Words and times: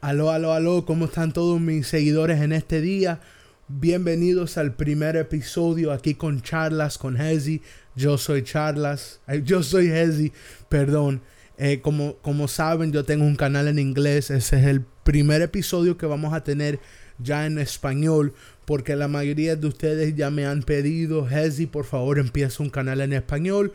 Aló, 0.00 0.30
aló, 0.30 0.52
aló, 0.52 0.84
¿cómo 0.84 1.06
están 1.06 1.32
todos 1.32 1.60
mis 1.60 1.88
seguidores 1.88 2.40
en 2.40 2.52
este 2.52 2.80
día? 2.80 3.20
Bienvenidos 3.66 4.56
al 4.56 4.76
primer 4.76 5.16
episodio 5.16 5.90
aquí 5.90 6.14
con 6.14 6.40
Charlas 6.40 6.98
con 6.98 7.20
Hezi. 7.20 7.62
Yo 7.96 8.16
soy 8.16 8.44
Charlas, 8.44 9.20
yo 9.44 9.64
soy 9.64 9.88
Hezi, 9.88 10.32
perdón. 10.68 11.20
Eh, 11.56 11.80
como, 11.80 12.14
como 12.18 12.46
saben, 12.46 12.92
yo 12.92 13.04
tengo 13.04 13.24
un 13.24 13.34
canal 13.34 13.66
en 13.66 13.80
inglés. 13.80 14.30
Ese 14.30 14.60
es 14.60 14.66
el 14.66 14.82
primer 15.02 15.42
episodio 15.42 15.98
que 15.98 16.06
vamos 16.06 16.32
a 16.32 16.44
tener 16.44 16.78
ya 17.18 17.44
en 17.44 17.58
español. 17.58 18.34
Porque 18.66 18.94
la 18.94 19.08
mayoría 19.08 19.56
de 19.56 19.66
ustedes 19.66 20.14
ya 20.14 20.30
me 20.30 20.46
han 20.46 20.62
pedido, 20.62 21.28
Hezi, 21.28 21.66
por 21.66 21.86
favor, 21.86 22.20
empieza 22.20 22.62
un 22.62 22.70
canal 22.70 23.00
en 23.00 23.14
español. 23.14 23.72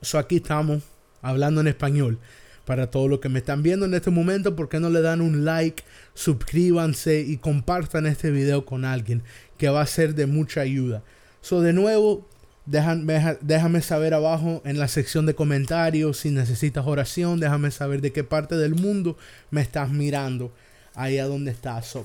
So 0.00 0.16
aquí 0.16 0.36
estamos 0.36 0.84
hablando 1.22 1.60
en 1.60 1.66
español 1.66 2.20
para 2.68 2.90
todos 2.90 3.08
los 3.08 3.20
que 3.20 3.30
me 3.30 3.38
están 3.38 3.62
viendo 3.62 3.86
en 3.86 3.94
este 3.94 4.10
momento, 4.10 4.54
¿por 4.54 4.68
qué 4.68 4.78
no 4.78 4.90
le 4.90 5.00
dan 5.00 5.22
un 5.22 5.46
like, 5.46 5.82
suscríbanse 6.12 7.22
y 7.22 7.38
compartan 7.38 8.04
este 8.04 8.30
video 8.30 8.66
con 8.66 8.84
alguien 8.84 9.22
que 9.56 9.70
va 9.70 9.80
a 9.80 9.86
ser 9.86 10.14
de 10.14 10.26
mucha 10.26 10.60
ayuda? 10.60 11.02
So, 11.40 11.62
de 11.62 11.72
nuevo, 11.72 12.28
déjame, 12.66 13.38
déjame 13.40 13.80
saber 13.80 14.12
abajo 14.12 14.60
en 14.66 14.78
la 14.78 14.86
sección 14.86 15.24
de 15.24 15.34
comentarios 15.34 16.18
si 16.18 16.30
necesitas 16.30 16.86
oración, 16.86 17.40
déjame 17.40 17.70
saber 17.70 18.02
de 18.02 18.12
qué 18.12 18.22
parte 18.22 18.54
del 18.54 18.74
mundo 18.74 19.16
me 19.50 19.62
estás 19.62 19.88
mirando, 19.88 20.52
ahí 20.94 21.16
a 21.16 21.24
donde 21.24 21.52
estás. 21.52 21.96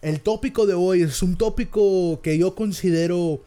el 0.00 0.20
tópico 0.22 0.64
de 0.64 0.72
hoy 0.72 1.02
es 1.02 1.22
un 1.22 1.36
tópico 1.36 2.22
que 2.22 2.38
yo 2.38 2.54
considero 2.54 3.42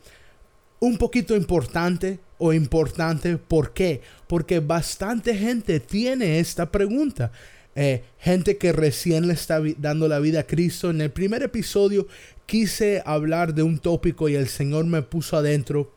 un 0.79 0.99
poquito 0.99 1.35
importante 1.35 2.19
o 2.39 2.53
importante. 2.53 3.37
¿Por 3.37 3.73
qué? 3.73 4.01
Porque 4.27 4.59
bastante 4.59 5.35
gente 5.35 5.79
tiene 5.79 6.39
esta 6.39 6.71
pregunta. 6.71 7.31
Eh, 7.75 8.03
gente 8.17 8.57
que 8.57 8.71
recién 8.71 9.27
le 9.27 9.33
está 9.33 9.61
dando 9.77 10.07
la 10.07 10.19
vida 10.19 10.39
a 10.39 10.47
Cristo. 10.47 10.89
En 10.89 11.01
el 11.01 11.11
primer 11.11 11.43
episodio 11.43 12.07
quise 12.47 13.03
hablar 13.05 13.53
de 13.53 13.61
un 13.61 13.77
tópico 13.77 14.27
y 14.27 14.35
el 14.35 14.47
Señor 14.47 14.85
me 14.85 15.03
puso 15.03 15.37
adentro 15.37 15.93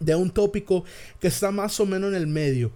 de 0.00 0.14
un 0.14 0.30
tópico 0.30 0.84
que 1.20 1.28
está 1.28 1.50
más 1.50 1.78
o 1.80 1.86
menos 1.86 2.10
en 2.10 2.16
el 2.16 2.26
medio. 2.26 2.72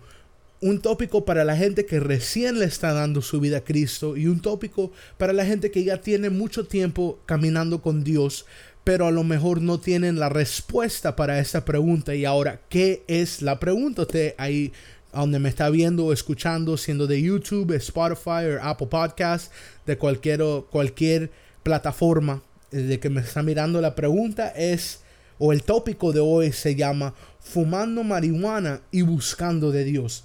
Un 0.60 0.80
tópico 0.80 1.24
para 1.24 1.44
la 1.44 1.56
gente 1.56 1.84
que 1.84 1.98
recién 1.98 2.60
le 2.60 2.66
está 2.66 2.92
dando 2.92 3.20
su 3.20 3.40
vida 3.40 3.58
a 3.58 3.64
Cristo 3.64 4.16
y 4.16 4.28
un 4.28 4.40
tópico 4.40 4.92
para 5.18 5.32
la 5.32 5.44
gente 5.44 5.72
que 5.72 5.82
ya 5.82 6.00
tiene 6.00 6.30
mucho 6.30 6.66
tiempo 6.66 7.18
caminando 7.26 7.82
con 7.82 8.04
Dios, 8.04 8.46
pero 8.84 9.06
a 9.06 9.10
lo 9.10 9.24
mejor 9.24 9.60
no 9.60 9.78
tienen 9.78 10.18
la 10.18 10.28
respuesta 10.28 11.16
para 11.16 11.38
esa 11.38 11.64
pregunta. 11.64 12.14
Y 12.14 12.24
ahora, 12.24 12.60
¿qué 12.68 13.04
es 13.06 13.42
la 13.42 13.60
pregunta? 13.60 14.02
Usted 14.02 14.34
ahí 14.38 14.72
donde 15.12 15.38
me 15.38 15.48
está 15.48 15.68
viendo 15.70 16.06
o 16.06 16.12
escuchando, 16.12 16.76
siendo 16.76 17.06
de 17.06 17.20
YouTube, 17.20 17.72
Spotify 17.72 18.46
o 18.46 18.62
Apple 18.62 18.86
Podcast, 18.86 19.52
de 19.86 19.98
cualquier, 19.98 20.42
cualquier 20.70 21.30
plataforma 21.62 22.42
eh, 22.72 22.78
de 22.78 22.98
que 22.98 23.10
me 23.10 23.20
está 23.20 23.42
mirando, 23.42 23.80
la 23.80 23.94
pregunta 23.94 24.48
es, 24.48 25.00
o 25.38 25.52
el 25.52 25.62
tópico 25.62 26.12
de 26.12 26.20
hoy 26.20 26.52
se 26.52 26.74
llama 26.74 27.14
Fumando 27.40 28.02
marihuana 28.02 28.80
y 28.90 29.02
buscando 29.02 29.70
de 29.70 29.84
Dios. 29.84 30.24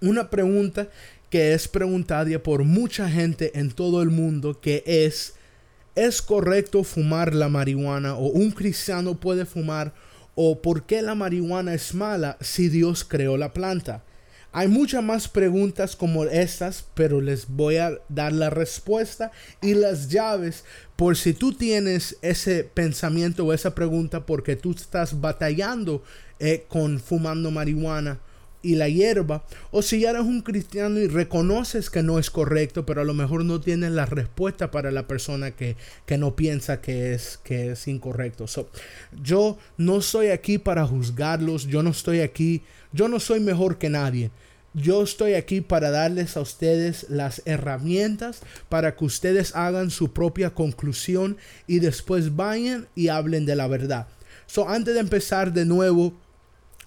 Una 0.00 0.30
pregunta 0.30 0.88
que 1.28 1.52
es 1.52 1.68
preguntada 1.68 2.38
por 2.38 2.64
mucha 2.64 3.08
gente 3.08 3.58
en 3.58 3.70
todo 3.70 4.02
el 4.02 4.10
mundo, 4.10 4.60
que 4.60 4.82
es, 4.86 5.34
¿Es 5.94 6.22
correcto 6.22 6.84
fumar 6.84 7.34
la 7.34 7.48
marihuana 7.48 8.14
o 8.14 8.26
un 8.26 8.52
cristiano 8.52 9.18
puede 9.18 9.44
fumar 9.44 9.92
o 10.36 10.62
por 10.62 10.84
qué 10.84 11.02
la 11.02 11.16
marihuana 11.16 11.74
es 11.74 11.94
mala 11.94 12.36
si 12.40 12.68
Dios 12.68 13.04
creó 13.04 13.36
la 13.36 13.52
planta? 13.52 14.04
Hay 14.52 14.68
muchas 14.68 15.02
más 15.02 15.28
preguntas 15.28 15.94
como 15.94 16.24
estas, 16.24 16.84
pero 16.94 17.20
les 17.20 17.48
voy 17.48 17.76
a 17.76 17.98
dar 18.08 18.32
la 18.32 18.50
respuesta 18.50 19.30
y 19.62 19.74
las 19.74 20.08
llaves 20.08 20.64
por 20.96 21.16
si 21.16 21.34
tú 21.34 21.52
tienes 21.52 22.16
ese 22.22 22.64
pensamiento 22.64 23.44
o 23.44 23.52
esa 23.52 23.74
pregunta 23.74 24.26
porque 24.26 24.56
tú 24.56 24.72
estás 24.72 25.20
batallando 25.20 26.02
eh, 26.38 26.66
con 26.68 27.00
fumando 27.00 27.50
marihuana 27.50 28.18
y 28.62 28.74
la 28.74 28.88
hierba, 28.88 29.44
o 29.70 29.82
si 29.82 30.00
ya 30.00 30.10
eres 30.10 30.22
un 30.22 30.42
cristiano 30.42 30.98
y 30.98 31.08
reconoces 31.08 31.90
que 31.90 32.02
no 32.02 32.18
es 32.18 32.30
correcto, 32.30 32.84
pero 32.84 33.00
a 33.00 33.04
lo 33.04 33.14
mejor 33.14 33.44
no 33.44 33.60
tienes 33.60 33.92
la 33.92 34.06
respuesta 34.06 34.70
para 34.70 34.90
la 34.90 35.06
persona 35.06 35.52
que, 35.52 35.76
no 36.18 36.36
piensa 36.36 36.80
que 36.80 37.14
es, 37.14 37.38
que 37.42 37.72
es 37.72 37.88
incorrecto. 37.88 38.46
yo 39.22 39.58
no 39.76 39.98
estoy 39.98 40.28
aquí 40.28 40.58
para 40.58 40.86
juzgarlos, 40.86 41.66
yo 41.66 41.82
no 41.82 41.90
estoy 41.90 42.20
aquí, 42.20 42.62
yo 42.92 43.08
no 43.08 43.20
soy 43.20 43.40
mejor 43.40 43.78
que 43.78 43.90
nadie. 43.90 44.30
Yo 44.72 45.02
estoy 45.02 45.34
aquí 45.34 45.62
para 45.62 45.90
darles 45.90 46.36
a 46.36 46.40
ustedes 46.40 47.06
las 47.08 47.42
herramientas 47.44 48.40
para 48.68 48.94
que 48.94 49.04
ustedes 49.04 49.56
hagan 49.56 49.90
su 49.90 50.12
propia 50.12 50.50
conclusión 50.50 51.38
y 51.66 51.80
después 51.80 52.36
vayan 52.36 52.86
y 52.94 53.08
hablen 53.08 53.46
de 53.46 53.56
la 53.56 53.66
verdad. 53.66 54.06
So, 54.46 54.68
antes 54.68 54.94
de 54.94 55.00
empezar 55.00 55.52
de 55.52 55.64
nuevo, 55.64 56.14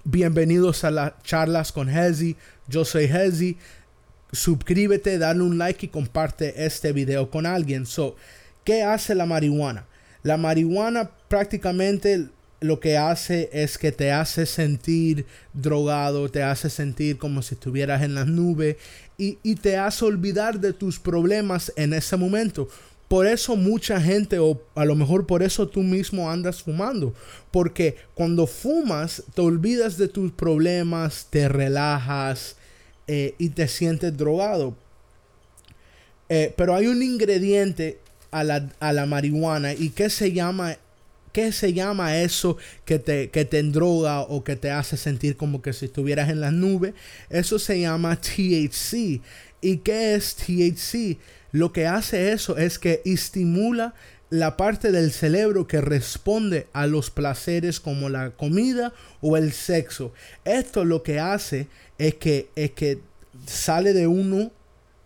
Bienvenidos 0.05 0.83
a 0.83 0.91
las 0.91 1.13
charlas 1.23 1.71
con 1.71 1.89
Hezi. 1.89 2.35
Yo 2.67 2.83
soy 2.83 3.05
Hezi. 3.05 3.55
Suscríbete, 4.33 5.17
dale 5.17 5.41
un 5.41 5.57
like 5.57 5.85
y 5.85 5.89
comparte 5.89 6.65
este 6.65 6.91
video 6.91 7.29
con 7.29 7.45
alguien. 7.45 7.85
So, 7.85 8.17
¿qué 8.65 8.83
hace 8.83 9.15
la 9.15 9.25
marihuana? 9.25 9.85
La 10.21 10.35
marihuana 10.35 11.09
prácticamente 11.29 12.27
lo 12.59 12.81
que 12.81 12.97
hace 12.97 13.49
es 13.53 13.77
que 13.77 13.93
te 13.93 14.11
hace 14.11 14.45
sentir 14.45 15.25
drogado, 15.53 16.27
te 16.27 16.43
hace 16.43 16.69
sentir 16.69 17.17
como 17.17 17.41
si 17.41 17.55
estuvieras 17.55 18.01
en 18.01 18.13
las 18.13 18.27
nubes 18.27 18.75
y, 19.17 19.37
y 19.41 19.55
te 19.55 19.77
hace 19.77 20.03
olvidar 20.03 20.59
de 20.59 20.73
tus 20.73 20.99
problemas 20.99 21.71
en 21.77 21.93
ese 21.93 22.17
momento. 22.17 22.67
Por 23.13 23.27
eso 23.27 23.55
mucha 23.55 24.01
gente, 24.01 24.39
o 24.39 24.59
a 24.73 24.85
lo 24.85 24.95
mejor 24.95 25.27
por 25.27 25.43
eso 25.43 25.67
tú 25.67 25.83
mismo 25.83 26.31
andas 26.31 26.63
fumando. 26.63 27.13
Porque 27.51 27.95
cuando 28.15 28.47
fumas, 28.47 29.21
te 29.35 29.41
olvidas 29.41 29.99
de 29.99 30.07
tus 30.07 30.31
problemas, 30.31 31.27
te 31.29 31.47
relajas 31.47 32.55
eh, 33.05 33.35
y 33.37 33.49
te 33.49 33.67
sientes 33.67 34.17
drogado. 34.17 34.75
Eh, 36.27 36.55
pero 36.57 36.73
hay 36.73 36.87
un 36.87 37.03
ingrediente 37.03 37.99
a 38.31 38.43
la, 38.43 38.67
a 38.79 38.91
la 38.91 39.05
marihuana 39.05 39.73
y 39.73 39.91
que 39.91 40.09
se 40.09 40.31
llama 40.31 40.79
¿Qué 41.33 41.51
se 41.51 41.73
llama 41.73 42.19
eso 42.19 42.57
que 42.85 42.99
te, 42.99 43.31
que 43.31 43.43
te 43.43 43.57
endroga 43.57 44.21
o 44.21 44.43
que 44.43 44.55
te 44.55 44.69
hace 44.69 44.97
sentir 44.97 45.35
como 45.35 45.63
que 45.63 45.73
si 45.73 45.85
estuvieras 45.85 46.29
en 46.29 46.41
las 46.41 46.53
nubes? 46.53 46.93
Eso 47.29 47.57
se 47.57 47.79
llama 47.81 48.15
THC. 48.21 49.19
¿Y 49.63 49.77
qué 49.77 50.15
es 50.15 50.35
THC? 50.35 51.17
Lo 51.53 51.71
que 51.71 51.87
hace 51.87 52.33
eso 52.33 52.57
es 52.57 52.77
que 52.77 53.01
estimula 53.05 53.93
la 54.29 54.57
parte 54.57 54.91
del 54.91 55.11
cerebro 55.11 55.67
que 55.67 55.79
responde 55.79 56.67
a 56.73 56.85
los 56.85 57.09
placeres 57.11 57.79
como 57.79 58.09
la 58.09 58.31
comida 58.31 58.91
o 59.21 59.37
el 59.37 59.53
sexo. 59.53 60.11
Esto 60.43 60.83
lo 60.83 61.01
que 61.01 61.19
hace 61.19 61.67
es 61.97 62.15
que, 62.15 62.49
es 62.55 62.71
que 62.71 62.99
sale 63.45 63.93
de 63.93 64.07
uno 64.07 64.51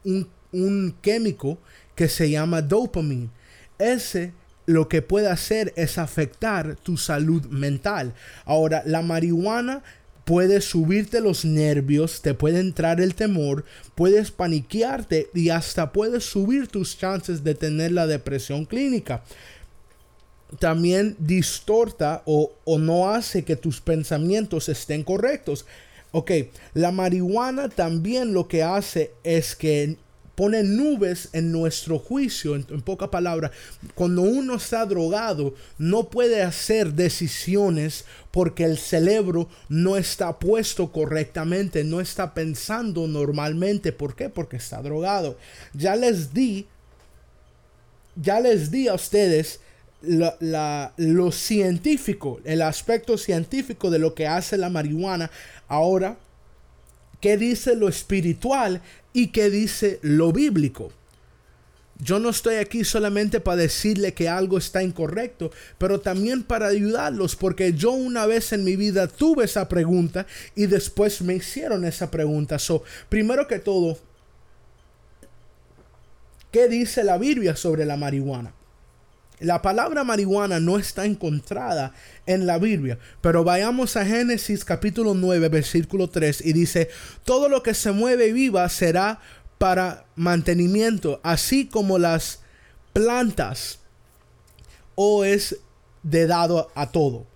un, 0.04 0.28
un 0.52 0.96
químico 1.02 1.60
que 1.94 2.08
se 2.08 2.30
llama 2.30 2.62
dopamine. 2.62 3.30
Ese 3.78 4.34
lo 4.68 4.90
que 4.90 5.02
puede 5.02 5.30
hacer 5.30 5.74
es 5.76 5.98
afectar 5.98 6.76
tu 6.76 6.98
salud 6.98 7.46
mental. 7.48 8.14
Ahora, 8.46 8.84
la 8.86 9.02
marihuana 9.02 9.82
puede 10.28 10.60
subirte 10.60 11.22
los 11.22 11.46
nervios, 11.46 12.22
te 12.22 12.34
puede 12.34 12.60
entrar 12.60 13.00
el 13.00 13.16
temor, 13.16 13.64
puedes 13.96 14.30
paniquearte 14.30 15.30
y 15.34 15.48
hasta 15.48 15.94
puedes 15.94 16.26
subir 16.26 16.68
tus 16.68 16.98
chances 16.98 17.46
de 17.46 17.56
tener 17.56 17.94
la 17.94 18.08
depresión 18.08 18.66
clínica. 18.66 19.24
También 20.60 21.16
distorta 21.18 22.24
o, 22.26 22.52
o 22.66 22.78
no 22.78 23.10
hace 23.10 23.46
que 23.46 23.56
tus 23.56 23.80
pensamientos 23.80 24.68
estén 24.68 25.06
correctos. 25.06 25.66
Ok, 26.12 26.32
la 26.74 26.92
marihuana 26.92 27.70
también 27.70 28.34
lo 28.34 28.50
que 28.50 28.64
hace 28.64 29.14
es 29.24 29.56
que 29.56 29.96
pone 30.38 30.62
nubes 30.62 31.30
en 31.34 31.52
nuestro 31.52 31.98
juicio, 31.98 32.54
en, 32.54 32.64
poca 32.84 33.10
palabra, 33.10 33.52
cuando 33.96 34.22
uno 34.22 34.54
está 34.54 34.86
drogado, 34.86 35.56
no 35.80 36.10
puede 36.10 36.44
hacer 36.44 36.94
decisiones 36.94 38.06
porque 38.30 38.64
el 38.64 38.78
cerebro 38.78 39.50
no 39.68 39.98
está 39.98 40.38
puesto 40.38 40.92
correctamente, 40.92 41.84
no 41.84 42.02
está 42.02 42.36
pensando 42.36 43.08
normalmente. 43.08 43.92
¿Por 43.92 44.16
qué? 44.16 44.30
Porque 44.30 44.58
está 44.58 44.80
drogado. 44.84 45.40
Ya 45.74 45.96
les 45.96 46.32
di, 46.36 46.68
ya 48.16 48.40
les 48.40 48.70
di 48.70 48.90
a 48.90 48.94
ustedes 48.94 49.60
lo 50.04 51.32
científico, 51.32 52.42
el 52.44 52.62
aspecto 52.62 53.18
científico 53.18 53.90
de 53.90 53.98
lo 53.98 54.14
que 54.14 54.28
hace 54.28 54.56
la 54.56 54.70
marihuana. 54.70 55.32
Ahora 55.68 56.16
qué 57.22 57.38
dice 57.38 57.76
lo 57.76 57.88
espiritual 57.88 58.82
y 59.14 59.28
qué 59.28 59.50
dice 59.50 60.00
lo 60.02 60.32
bíblico. 60.32 60.92
Yo 62.00 62.20
no 62.20 62.30
estoy 62.30 62.56
aquí 62.56 62.84
solamente 62.84 63.40
para 63.40 63.58
decirle 63.58 64.14
que 64.14 64.30
algo 64.30 64.60
está 64.60 64.84
incorrecto, 64.84 65.52
pero 65.80 66.00
también 66.00 66.44
para 66.44 66.68
ayudarlos, 66.68 67.36
porque 67.36 67.74
yo 67.74 67.92
una 67.92 68.28
vez 68.28 68.54
en 68.54 68.64
mi 68.64 68.76
vida 68.76 69.08
tuve 69.08 69.46
esa 69.46 69.68
pregunta 69.68 70.28
y 70.56 70.68
después 70.68 71.22
me 71.24 71.36
hicieron 71.36 71.86
esa 71.86 72.12
pregunta. 72.12 72.60
So, 72.60 72.84
primero 73.10 73.48
que 73.48 73.58
todo, 73.58 73.98
¿Qué 76.52 76.68
dice 76.68 77.04
la 77.04 77.18
Biblia 77.18 77.56
sobre 77.56 77.86
la 77.86 77.98
marihuana? 77.98 78.54
La 79.40 79.62
palabra 79.62 80.04
marihuana 80.04 80.60
no 80.60 80.80
está 80.80 81.06
encontrada 81.06 81.94
en 82.26 82.48
la 82.48 82.58
Biblia, 82.58 82.98
pero 83.22 83.44
vayamos 83.44 83.96
a 83.96 84.04
Génesis 84.04 84.66
capítulo 84.66 85.14
9, 85.14 85.50
versículo 85.50 86.10
3 86.10 86.44
y 86.44 86.54
dice, 86.54 86.90
todo 87.24 87.48
lo 87.48 87.62
que 87.62 87.76
se 87.76 87.92
mueve 87.92 88.34
viva 88.34 88.68
será 88.68 89.20
para 89.60 90.06
mantenimiento, 90.16 91.20
así 91.22 91.68
como 91.68 92.00
las 92.00 92.40
plantas, 92.94 93.78
o 94.96 95.24
es 95.24 95.58
de 96.02 96.26
dado 96.26 96.72
a 96.74 96.92
todo. 96.92 97.28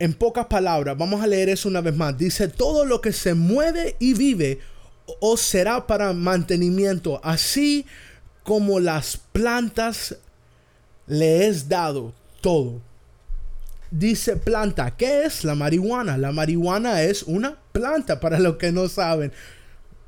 En 0.00 0.14
pocas 0.14 0.46
palabras, 0.46 0.98
vamos 0.98 1.22
a 1.22 1.28
leer 1.28 1.48
eso 1.48 1.68
una 1.68 1.80
vez 1.80 1.94
más. 1.94 2.18
Dice, 2.18 2.48
todo 2.48 2.84
lo 2.84 3.00
que 3.00 3.12
se 3.12 3.34
mueve 3.34 3.94
y 4.00 4.14
vive, 4.14 4.58
o 5.20 5.36
será 5.36 5.86
para 5.86 6.12
mantenimiento, 6.12 7.20
así 7.22 7.86
como 8.42 8.80
las 8.80 9.16
plantas 9.16 10.16
le 11.06 11.46
es 11.46 11.68
dado 11.68 12.12
todo. 12.40 12.80
Dice 13.90 14.36
planta, 14.36 14.96
¿qué 14.96 15.24
es 15.24 15.44
la 15.44 15.54
marihuana? 15.54 16.16
La 16.16 16.32
marihuana 16.32 17.02
es 17.02 17.22
una 17.24 17.58
planta, 17.72 18.20
para 18.20 18.38
los 18.38 18.56
que 18.56 18.72
no 18.72 18.88
saben. 18.88 19.32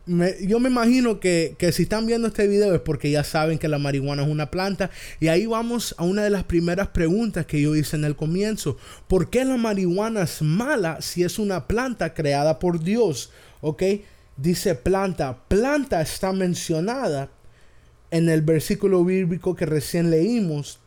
yo 0.07 0.59
me 0.59 0.71
imagino 0.71 1.21
que, 1.21 1.55
que, 1.59 1.71
si 1.71 1.83
están 1.83 2.07
viendo 2.07 2.29
este 2.29 2.47
video 2.47 2.75
es 2.75 2.81
porque 2.81 3.11
ya 3.11 3.25
saben 3.25 3.59
que 3.59 3.69
la 3.69 3.79
marihuana 3.79 4.23
es 4.23 4.29
una 4.29 4.51
planta. 4.51 4.91
Y 5.21 5.29
ahí 5.29 5.45
vamos 5.45 5.95
a 5.99 6.05
una 6.05 6.23
de 6.25 6.31
las 6.31 6.45
primeras 6.45 6.89
preguntas 6.89 7.45
que 7.45 7.61
yo 7.61 7.77
hice 7.77 7.97
en 7.97 8.05
el 8.05 8.17
comienzo. 8.17 8.79
¿Por 9.07 9.29
qué 9.29 9.45
la 9.45 9.59
marihuana 9.59 10.23
es 10.23 10.41
mala 10.41 11.03
si 11.03 11.23
es 11.23 11.39
una 11.39 11.67
planta 11.67 12.15
creada 12.15 12.59
por 12.59 12.81
Dios? 12.83 13.31
¿Ok? 13.61 13.83
Dice 14.39 14.75
planta. 14.75 15.41
Planta 15.47 16.01
está 16.01 16.33
mencionada 16.33 17.29
en 18.11 18.31
el 18.31 18.41
versículo 18.41 19.05
bíblico 19.05 19.55
que 19.55 19.67
recién 19.67 20.11
leímos 20.11 20.81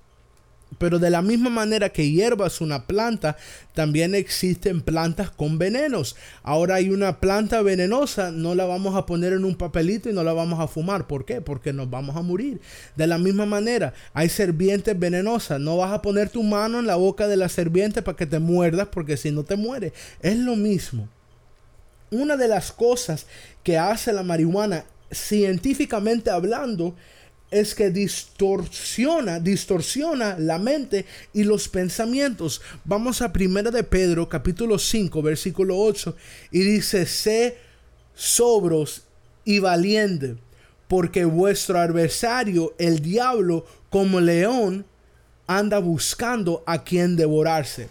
pero 0.77 0.99
de 0.99 1.09
la 1.09 1.21
misma 1.21 1.49
manera 1.49 1.89
que 1.89 2.11
hierba 2.11 2.47
es 2.47 2.61
una 2.61 2.85
planta, 2.85 3.37
también 3.73 4.13
existen 4.13 4.81
plantas 4.81 5.31
con 5.31 5.57
venenos. 5.57 6.15
Ahora 6.43 6.75
hay 6.75 6.89
una 6.89 7.19
planta 7.19 7.61
venenosa, 7.61 8.31
no 8.31 8.53
la 8.53 8.65
vamos 8.65 8.95
a 8.95 9.05
poner 9.05 9.33
en 9.33 9.45
un 9.45 9.55
papelito 9.55 10.09
y 10.09 10.13
no 10.13 10.23
la 10.23 10.33
vamos 10.33 10.59
a 10.59 10.67
fumar. 10.67 11.07
¿Por 11.07 11.25
qué? 11.25 11.41
Porque 11.41 11.73
nos 11.73 11.89
vamos 11.89 12.15
a 12.15 12.21
morir. 12.21 12.59
De 12.95 13.07
la 13.07 13.17
misma 13.17 13.45
manera, 13.45 13.93
hay 14.13 14.29
serpientes 14.29 14.97
venenosas. 14.97 15.59
No 15.59 15.77
vas 15.77 15.91
a 15.91 16.01
poner 16.01 16.29
tu 16.29 16.43
mano 16.43 16.79
en 16.79 16.87
la 16.87 16.95
boca 16.95 17.27
de 17.27 17.37
la 17.37 17.49
serpiente 17.49 18.01
para 18.01 18.17
que 18.17 18.25
te 18.25 18.39
muerdas, 18.39 18.89
porque 18.91 19.17
si 19.17 19.31
no 19.31 19.43
te 19.43 19.55
mueres. 19.55 19.93
Es 20.21 20.37
lo 20.37 20.55
mismo. 20.55 21.07
Una 22.11 22.37
de 22.37 22.47
las 22.47 22.71
cosas 22.71 23.25
que 23.63 23.77
hace 23.77 24.13
la 24.13 24.23
marihuana, 24.23 24.85
científicamente 25.11 26.29
hablando, 26.29 26.95
es 27.49 27.75
que 27.75 27.89
distorsiona, 27.89 29.39
distorsiona 29.39 30.37
la 30.37 30.59
mente 30.59 31.05
y 31.33 31.43
los 31.43 31.67
pensamientos. 31.69 32.61
Vamos 32.83 33.21
a 33.21 33.31
Primera 33.31 33.71
de 33.71 33.83
Pedro, 33.83 34.27
capítulo 34.27 34.77
5, 34.77 35.21
versículo 35.21 35.77
8, 35.77 36.15
y 36.51 36.59
dice, 36.59 37.05
sé 37.05 37.57
sobros 38.13 39.03
y 39.45 39.59
valiente, 39.59 40.35
porque 40.87 41.23
vuestro 41.25 41.79
adversario, 41.79 42.73
el 42.77 43.01
diablo, 43.01 43.65
como 43.89 44.19
león, 44.19 44.85
anda 45.47 45.79
buscando 45.79 46.63
a 46.65 46.83
quien 46.83 47.15
devorarse. 47.15 47.87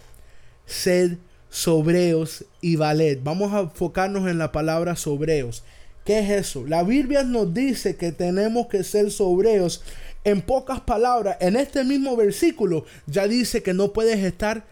Sed 0.67 1.17
sobreos 1.49 2.45
y 2.61 2.75
valed. 2.75 3.19
Vamos 3.23 3.53
a 3.53 3.61
enfocarnos 3.61 4.29
en 4.29 4.37
la 4.37 4.51
palabra 4.51 4.95
sobreos. 4.95 5.63
¿Qué 6.07 6.19
es 6.19 6.29
eso? 6.29 6.65
La 6.65 6.83
Biblia 6.83 7.23
nos 7.23 7.53
dice 7.53 7.97
que 7.97 8.13
tenemos 8.13 8.67
que 8.67 8.85
ser 8.85 9.11
sobreos. 9.11 9.83
En 10.23 10.41
pocas 10.41 10.79
palabras, 10.79 11.35
en 11.41 11.57
este 11.57 11.83
mismo 11.83 12.15
versículo 12.15 12.85
ya 13.07 13.27
dice 13.27 13.61
que 13.61 13.73
no 13.73 13.91
puedes 13.91 14.19
estar 14.19 14.65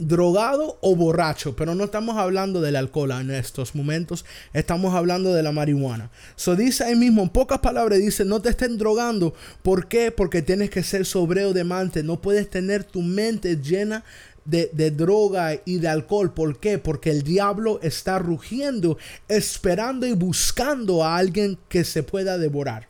drogado 0.00 0.76
o 0.80 0.96
borracho, 0.96 1.54
pero 1.54 1.76
no 1.76 1.84
estamos 1.84 2.16
hablando 2.16 2.60
del 2.60 2.74
alcohol 2.74 3.12
en 3.12 3.30
estos 3.30 3.76
momentos, 3.76 4.24
estamos 4.52 4.92
hablando 4.96 5.32
de 5.32 5.44
la 5.44 5.52
marihuana. 5.52 6.10
So 6.34 6.56
dice 6.56 6.82
ahí 6.82 6.96
mismo, 6.96 7.22
en 7.22 7.28
pocas 7.28 7.60
palabras, 7.60 8.00
dice, 8.00 8.24
no 8.24 8.42
te 8.42 8.48
estén 8.48 8.76
drogando. 8.76 9.34
¿Por 9.62 9.86
qué? 9.86 10.10
Porque 10.10 10.42
tienes 10.42 10.68
que 10.68 10.82
ser 10.82 11.06
sobreo 11.06 11.52
de 11.52 11.62
mente, 11.62 12.02
no 12.02 12.20
puedes 12.20 12.50
tener 12.50 12.82
tu 12.82 13.02
mente 13.02 13.54
llena 13.58 14.02
de, 14.44 14.90
droga 14.90 15.60
y 15.64 15.78
de 15.78 15.88
alcohol. 15.88 16.32
¿Por 16.32 16.58
qué? 16.58 16.78
Porque 16.78 17.10
el 17.10 17.22
diablo 17.22 17.80
está 17.82 18.18
rugiendo, 18.18 18.98
esperando 19.28 20.06
y 20.06 20.12
buscando 20.12 21.04
a 21.04 21.16
alguien 21.16 21.58
que 21.68 21.84
se 21.84 22.02
pueda 22.02 22.38
devorar. 22.38 22.88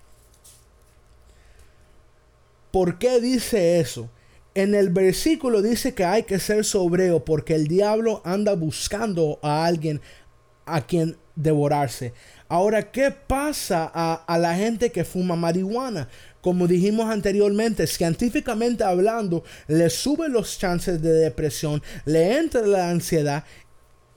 ¿Por 2.71 2.99
qué 2.99 3.21
dice 3.21 3.79
eso? 3.79 4.11
En 4.55 4.75
el 4.75 4.91
versículo 4.91 5.63
dice 5.63 5.95
que 5.95 6.05
hay 6.05 6.25
que 6.25 6.39
ser 6.39 6.65
sobreo 6.65 7.25
porque 7.25 7.55
el 7.55 7.67
diablo 7.67 8.21
anda 8.25 8.55
buscando 8.55 9.39
a 9.43 9.65
alguien 9.65 10.01
a 10.65 10.87
quien 10.87 11.17
devorarse. 11.37 12.13
Ahora, 12.49 12.91
¿qué 12.91 13.11
pasa 13.11 13.91
a, 13.93 14.15
a 14.27 14.39
la 14.39 14.55
gente 14.55 14.91
que 14.91 15.05
fuma 15.05 15.37
marihuana? 15.37 16.09
como 16.45 16.67
dijimos 16.67 17.07
anteriormente, 17.07 17.87
científicamente 17.87 18.85
hablando, 18.85 19.45
le 19.67 19.89
suben 19.89 20.35
los 20.35 20.59
chances 20.59 21.01
de 21.01 21.11
depresión, 21.11 21.83
le 22.05 22.37
entra 22.37 22.67
la 22.67 22.91
ansiedad 22.91 23.45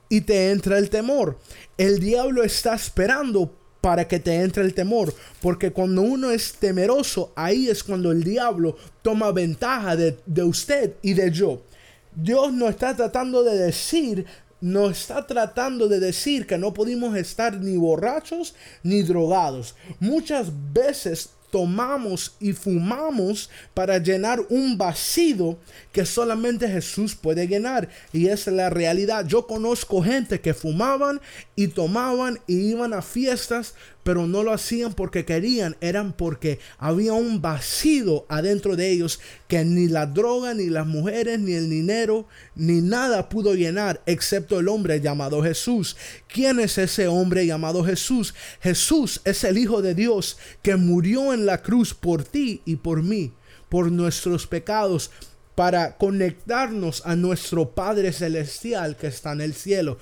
y 0.10 0.20
te 0.20 0.52
entra 0.52 0.78
el 0.78 0.90
temor. 0.90 1.40
El 1.78 2.02
diablo 2.02 2.44
está 2.44 2.76
esperando 2.76 3.56
para 3.80 4.10
que 4.10 4.20
te 4.20 4.42
entre 4.42 4.64
el 4.64 4.74
temor, 4.74 5.14
porque 5.42 5.72
cuando 5.72 6.02
uno 6.02 6.30
es 6.30 6.52
temeroso, 6.56 7.32
ahí 7.34 7.70
es 7.70 7.82
cuando 7.82 8.12
el 8.12 8.22
diablo 8.26 8.76
toma 9.02 9.32
ventaja 9.32 9.96
de, 9.96 10.18
de 10.26 10.44
usted 10.44 10.96
y 11.02 11.14
de 11.14 11.32
yo. 11.32 11.62
Dios 12.14 12.52
no 12.52 12.68
está 12.68 12.94
tratando 12.94 13.42
de 13.44 13.58
decir 13.58 14.26
no 14.62 14.90
está 14.90 15.28
tratando 15.28 15.88
de 15.88 16.00
decir 16.00 16.48
que 16.48 16.58
no 16.58 16.74
pudimos 16.74 17.16
estar 17.16 17.60
ni 17.60 17.78
borrachos 17.78 18.56
ni 18.84 19.04
drogados. 19.04 19.76
Muchas 20.00 20.52
veces 20.74 21.30
tomamos 21.52 22.36
y 22.40 22.54
fumamos 22.54 23.50
para 23.74 23.98
llenar 24.00 24.42
un 24.50 24.78
vacío 24.78 25.58
que 25.92 26.06
solamente 26.06 26.68
Jesús 26.68 27.16
puede 27.16 27.48
llenar. 27.48 27.90
Y 28.12 28.28
es 28.28 28.48
la 28.48 28.70
realidad. 28.70 29.26
Yo 29.26 29.48
conozco 29.48 30.04
gente 30.04 30.42
que 30.42 30.54
fumaban 30.54 31.22
y 31.56 31.70
tomaban 31.70 32.40
y 32.48 32.72
iban 32.72 32.94
a 32.94 33.02
fiestas, 33.02 33.76
pero 34.08 34.26
no 34.26 34.42
lo 34.42 34.54
hacían 34.54 34.94
porque 34.94 35.26
querían, 35.26 35.76
eran 35.82 36.14
porque 36.14 36.60
había 36.78 37.12
un 37.12 37.42
vacío 37.42 38.26
adentro 38.30 38.78
de 38.78 38.90
ellos 38.90 39.20
que 39.50 39.66
ni 39.66 39.90
la 39.90 40.06
droga, 40.06 40.54
ni 40.54 40.68
las 40.68 40.88
mujeres, 40.88 41.42
ni 41.42 41.52
el 41.56 41.70
dinero, 41.70 42.26
ni 42.56 42.80
nada 42.80 43.28
pudo 43.28 43.54
llenar, 43.54 44.02
excepto 44.06 44.62
el 44.62 44.70
hombre 44.70 45.02
llamado 45.02 45.44
Jesús. 45.44 45.98
¿Quién 46.30 46.62
es 46.62 46.78
ese 46.78 47.10
hombre 47.10 47.46
llamado 47.46 47.84
Jesús? 47.84 48.34
Jesús 48.62 49.20
es 49.26 49.44
el 49.44 49.58
Hijo 49.58 49.82
de 49.82 49.94
Dios 49.94 50.38
que 50.62 50.78
murió 50.78 51.34
en 51.34 51.46
la 51.46 51.62
cruz 51.62 51.94
por 51.94 52.24
ti 52.24 52.62
y 52.64 52.78
por 52.78 53.04
mí, 53.04 53.34
por 53.68 53.92
nuestros 53.92 54.48
pecados 54.48 55.12
para 55.54 55.98
conectarnos 55.98 57.02
a 57.06 57.18
nuestro 57.18 57.72
Padre 57.72 58.14
Celestial 58.14 58.96
que 58.96 59.08
está 59.08 59.34
en 59.34 59.42
el 59.42 59.54
cielo 59.54 59.98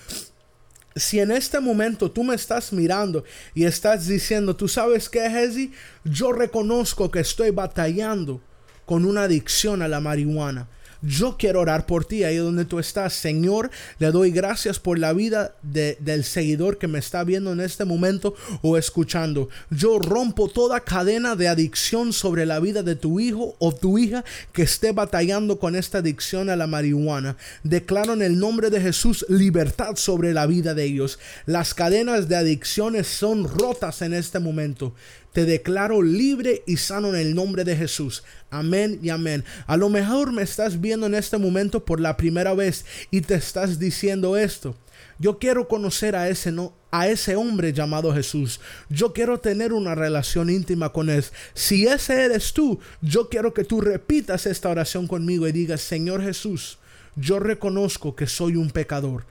si 0.96 1.20
en 1.20 1.32
este 1.32 1.60
momento 1.60 2.10
tú 2.10 2.24
me 2.24 2.36
estás 2.36 2.72
mirando 2.72 3.26
y 3.54 3.66
estás 3.66 4.08
diciendo, 4.08 4.56
tú 4.56 4.68
sabes 4.68 5.10
qué, 5.10 5.30
Jesse, 5.30 5.70
yo 6.06 6.32
reconozco 6.32 7.12
que 7.12 7.20
estoy 7.20 7.52
batallando 7.52 8.42
con 8.86 9.04
una 9.04 9.24
adicción 9.24 9.82
a 9.82 9.88
la 9.90 10.00
marihuana. 10.00 10.70
Yo 11.06 11.36
quiero 11.38 11.62
orar 11.62 11.86
por 11.86 12.06
ti 12.06 12.24
ahí 12.24 12.38
donde 12.38 12.66
tú 12.66 12.80
estás. 12.80 13.14
Señor, 13.14 13.70
le 14.00 14.12
doy 14.12 14.32
gracias 14.32 14.80
por 14.80 14.98
la 14.98 15.14
vida 15.14 15.56
del 15.62 16.24
seguidor 16.24 16.78
que 16.78 16.88
me 16.88 17.00
está 17.00 17.24
viendo 17.24 17.52
en 17.52 17.60
este 17.60 17.86
momento 17.86 18.36
o 18.62 18.78
escuchando. 18.78 19.50
Yo 19.70 20.00
rompo 20.00 20.50
toda 20.50 20.80
cadena 20.80 21.36
de 21.36 21.48
adicción 21.48 22.12
sobre 22.12 22.46
la 22.46 22.60
vida 22.60 22.82
de 22.82 22.96
tu 22.96 23.20
hijo 23.20 23.56
o 23.60 23.74
tu 23.74 23.98
hija 23.98 24.26
que 24.52 24.64
esté 24.64 24.92
batallando 24.92 25.60
con 25.60 25.76
esta 25.76 26.00
adicción 26.00 26.50
a 26.50 26.56
la 26.56 26.68
marihuana. 26.68 27.38
Declaro 27.64 28.14
en 28.14 28.22
el 28.22 28.40
nombre 28.40 28.70
de 28.70 28.82
Jesús 28.82 29.26
libertad 29.30 29.96
sobre 29.96 30.34
la 30.34 30.48
vida 30.48 30.74
de 30.74 30.86
ellos. 30.86 31.20
Las 31.46 31.74
cadenas 31.74 32.28
de 32.28 32.36
adicciones 32.36 33.08
son 33.08 33.48
rotas 33.48 34.02
en 34.02 34.14
este 34.14 34.40
momento. 34.40 34.94
Te 35.36 35.44
declaro 35.44 36.02
libre 36.02 36.64
y 36.66 36.78
sano 36.78 37.10
en 37.10 37.16
el 37.18 37.36
nombre 37.36 37.66
de 37.66 37.76
Jesús. 37.76 38.24
Amén 38.50 39.02
y 39.04 39.10
amén. 39.10 39.44
A 39.68 39.76
lo 39.76 39.90
mejor 39.90 40.32
me 40.32 40.42
estás 40.42 40.80
viendo 40.80 41.08
en 41.08 41.14
este 41.14 41.38
momento 41.38 41.84
por 41.84 42.00
la 42.00 42.16
primera 42.16 42.54
vez 42.54 42.86
y 43.12 43.20
te 43.20 43.36
estás 43.36 43.78
diciendo 43.78 44.38
esto. 44.38 44.78
Yo 45.20 45.38
quiero 45.38 45.68
conocer 45.68 46.16
a 46.16 46.30
ese 46.30 46.54
no 46.54 46.74
a 46.90 47.10
ese 47.10 47.36
hombre 47.36 47.74
llamado 47.74 48.14
Jesús. 48.14 48.62
Yo 48.88 49.12
quiero 49.12 49.42
tener 49.42 49.74
una 49.74 49.94
relación 49.94 50.50
íntima 50.50 50.94
con 50.94 51.10
él. 51.10 51.26
Si 51.54 51.86
ese 51.86 52.24
eres 52.24 52.54
tú, 52.54 52.80
yo 53.02 53.28
quiero 53.28 53.54
que 53.54 53.66
tú 53.66 53.82
repitas 53.82 54.46
esta 54.46 54.70
oración 54.70 55.06
conmigo 55.06 55.50
y 55.50 55.52
digas, 55.52 55.82
"Señor 55.82 56.24
Jesús, 56.24 56.78
yo 57.18 57.40
reconozco 57.40 58.16
que 58.16 58.26
soy 58.26 58.56
un 58.56 58.72
pecador. 58.72 59.26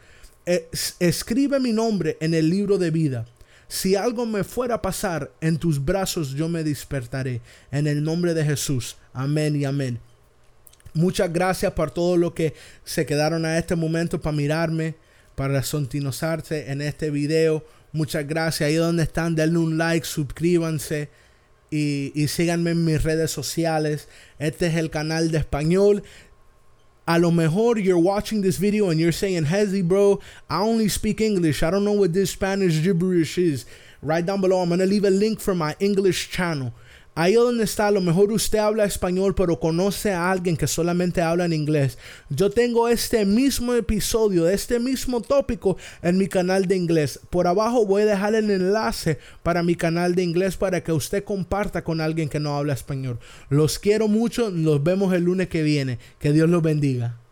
escribe 1.01 1.59
mi 1.61 1.73
nombre 1.73 2.19
en 2.21 2.35
el 2.35 2.51
libro 2.51 2.77
de 2.77 2.91
vida 2.91 3.25
Si 3.75 3.97
algo 3.97 4.25
me 4.25 4.45
fuera 4.45 4.77
a 4.77 4.83
pasar, 4.83 5.33
en 5.41 5.59
tus 5.59 5.85
brazos 5.85 6.31
yo 6.31 6.49
me 6.49 6.63
despertaré. 6.63 7.41
En 7.73 7.89
el 7.89 8.05
nombre 8.05 8.33
de 8.33 8.45
Jesús. 8.45 8.97
Amén 9.13 9.57
y 9.57 9.65
amén. 9.65 9.99
Muchas 10.93 11.33
gracias 11.33 11.73
por 11.73 11.91
todo 11.91 12.17
lo 12.17 12.35
que 12.35 12.55
se 12.85 13.05
quedaron 13.05 13.45
a 13.45 13.59
este 13.59 13.75
momento 13.75 14.21
para 14.21 14.37
mirarme, 14.37 14.95
para 15.35 15.61
sontinosarse 15.65 16.71
en 16.71 16.83
este 16.83 17.11
video. 17.11 17.67
Muchas 17.91 18.29
gracias. 18.29 18.69
Ahí 18.69 18.77
donde 18.77 19.03
están, 19.03 19.35
denle 19.35 19.59
un 19.59 19.77
like, 19.77 20.07
suscríbanse 20.07 21.09
y, 21.69 22.13
y 22.15 22.29
síganme 22.29 22.71
en 22.71 22.85
mis 22.85 23.03
redes 23.03 23.33
sociales. 23.33 24.07
Este 24.39 24.69
es 24.69 24.77
el 24.77 24.91
canal 24.91 25.33
de 25.33 25.39
español. 25.39 26.05
A 27.07 27.19
lo 27.19 27.31
mejor 27.31 27.79
you're 27.79 27.99
watching 27.99 28.41
this 28.41 28.57
video 28.57 28.89
and 28.89 28.99
you're 28.99 29.13
saying, 29.13 29.45
Hezzy, 29.45 29.87
bro, 29.87 30.21
I 30.49 30.61
only 30.63 30.89
speak 30.89 31.21
English. 31.21 31.63
I 31.63 31.71
don't 31.71 31.85
know 31.85 31.93
what 31.93 32.15
this 32.15 32.31
Spanish 32.31 32.83
gibberish 32.83 33.37
is. 33.37 33.67
Right 34.01 34.25
down 34.25 34.41
below, 34.41 34.63
I'm 34.63 34.69
going 34.69 34.81
to 34.81 34.87
leave 34.87 35.05
a 35.05 35.11
link 35.11 35.39
for 35.39 35.55
my 35.55 35.77
English 35.81 36.31
channel. 36.31 36.73
Ahí 37.17 37.35
donde 37.35 37.63
está, 37.63 37.87
a 37.87 37.91
lo 37.93 38.01
mejor 38.01 38.33
usted 38.33 38.59
habla 38.59 38.85
español, 38.85 39.37
pero 39.37 39.61
conoce 39.61 40.13
a 40.13 40.33
alguien 40.33 40.57
que 40.57 40.67
solamente 40.67 41.23
habla 41.23 41.45
en 41.45 41.53
inglés. 41.53 41.97
Yo 42.29 42.51
tengo 42.51 42.89
este 42.89 43.25
mismo 43.25 43.73
episodio, 43.75 44.49
este 44.49 44.81
mismo 44.81 45.21
tópico 45.21 45.77
en 46.03 46.19
mi 46.19 46.27
canal 46.27 46.67
de 46.67 46.77
inglés. 46.77 47.21
Por 47.31 47.47
abajo 47.47 47.87
voy 47.87 48.03
a 48.03 48.07
dejar 48.07 48.35
el 48.35 48.51
enlace 48.51 49.19
para 49.45 49.63
mi 49.63 49.77
canal 49.77 50.17
de 50.17 50.25
inglés 50.25 50.57
para 50.57 50.83
que 50.83 50.91
usted 50.93 51.23
comparta 51.23 51.85
con 51.85 52.01
alguien 52.01 52.29
que 52.29 52.41
no 52.41 52.57
habla 52.57 52.73
español. 52.73 53.21
Los 53.49 53.79
quiero 53.79 54.09
mucho, 54.09 54.51
nos 54.51 54.83
vemos 54.83 55.15
el 55.15 55.23
lunes 55.23 55.49
que 55.49 55.63
viene. 55.63 56.01
Que 56.19 56.33
Dios 56.33 56.51
los 56.51 56.63
bendiga. 56.63 57.24